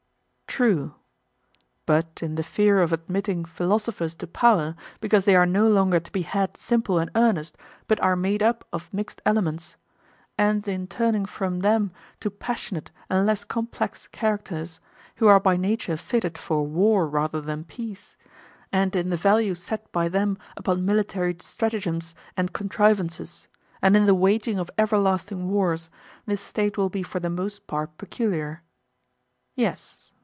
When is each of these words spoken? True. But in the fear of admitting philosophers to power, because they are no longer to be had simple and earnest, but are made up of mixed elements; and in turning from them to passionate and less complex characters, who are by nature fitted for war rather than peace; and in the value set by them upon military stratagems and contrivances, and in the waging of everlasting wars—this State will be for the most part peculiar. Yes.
True. 0.47 0.95
But 1.85 2.19
in 2.21 2.35
the 2.35 2.43
fear 2.43 2.79
of 2.81 2.91
admitting 2.91 3.45
philosophers 3.45 4.15
to 4.15 4.27
power, 4.27 4.75
because 4.99 5.23
they 5.23 5.33
are 5.33 5.45
no 5.45 5.65
longer 5.65 6.01
to 6.01 6.11
be 6.11 6.23
had 6.23 6.57
simple 6.57 6.99
and 6.99 7.09
earnest, 7.15 7.57
but 7.87 8.01
are 8.01 8.17
made 8.17 8.43
up 8.43 8.67
of 8.73 8.93
mixed 8.93 9.21
elements; 9.25 9.77
and 10.37 10.67
in 10.67 10.87
turning 10.87 11.25
from 11.25 11.61
them 11.61 11.93
to 12.19 12.29
passionate 12.29 12.91
and 13.09 13.25
less 13.25 13.45
complex 13.45 14.09
characters, 14.09 14.81
who 15.15 15.27
are 15.27 15.39
by 15.39 15.55
nature 15.55 15.95
fitted 15.95 16.37
for 16.37 16.65
war 16.67 17.07
rather 17.07 17.39
than 17.39 17.63
peace; 17.63 18.17
and 18.73 18.93
in 18.93 19.09
the 19.09 19.15
value 19.15 19.55
set 19.55 19.89
by 19.93 20.09
them 20.09 20.37
upon 20.57 20.83
military 20.83 21.37
stratagems 21.39 22.13
and 22.35 22.51
contrivances, 22.51 23.47
and 23.81 23.95
in 23.95 24.05
the 24.05 24.13
waging 24.13 24.59
of 24.59 24.69
everlasting 24.77 25.47
wars—this 25.49 26.41
State 26.41 26.77
will 26.77 26.89
be 26.89 27.01
for 27.03 27.21
the 27.21 27.29
most 27.29 27.67
part 27.67 27.97
peculiar. 27.97 28.61
Yes. 29.55 30.09